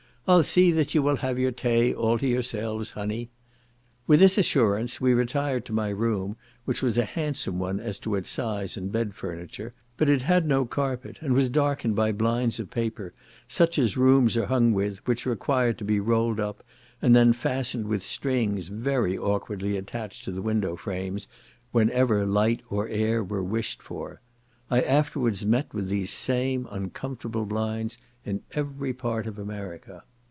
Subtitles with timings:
[0.27, 3.31] I'll see you will have your tay all to yourselves, honey."
[4.07, 8.13] With this assurance we retired to my room, which was a handsome one as to
[8.15, 12.59] its size and bed furniture, but it had no carpet, and was darkened by blinds
[12.59, 13.13] of paper,
[13.49, 16.63] such as rooms are hung with, which required to be rolled up,
[17.01, 21.27] and then fastened with strings very awkwardly attached to the window frames,
[21.73, 24.21] whenever light or air were wished for.
[24.69, 30.03] I afterwards met with these same uncomfortable blinds in every part of America.